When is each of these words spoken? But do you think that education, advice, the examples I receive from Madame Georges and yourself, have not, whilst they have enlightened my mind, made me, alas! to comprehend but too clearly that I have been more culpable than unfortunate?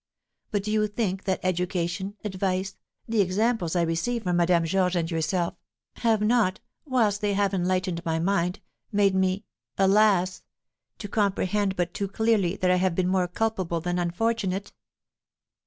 But 0.49 0.63
do 0.63 0.71
you 0.71 0.87
think 0.87 1.25
that 1.25 1.39
education, 1.43 2.15
advice, 2.25 2.75
the 3.07 3.21
examples 3.21 3.75
I 3.75 3.83
receive 3.83 4.23
from 4.23 4.37
Madame 4.37 4.65
Georges 4.65 4.95
and 4.99 5.11
yourself, 5.11 5.53
have 5.97 6.21
not, 6.21 6.59
whilst 6.85 7.21
they 7.21 7.35
have 7.35 7.53
enlightened 7.53 8.03
my 8.03 8.17
mind, 8.17 8.61
made 8.91 9.13
me, 9.13 9.45
alas! 9.77 10.41
to 10.97 11.07
comprehend 11.07 11.75
but 11.75 11.93
too 11.93 12.07
clearly 12.07 12.55
that 12.55 12.71
I 12.71 12.77
have 12.77 12.95
been 12.95 13.07
more 13.09 13.27
culpable 13.27 13.79
than 13.79 13.99
unfortunate? 13.99 14.73